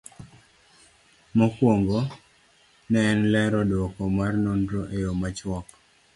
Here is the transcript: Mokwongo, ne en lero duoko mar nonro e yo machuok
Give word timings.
Mokwongo, 1.37 1.99
ne 2.89 2.99
en 3.11 3.19
lero 3.33 3.59
duoko 3.69 4.01
mar 4.17 4.33
nonro 4.43 4.81
e 4.95 4.97
yo 5.05 5.11
machuok 5.21 5.65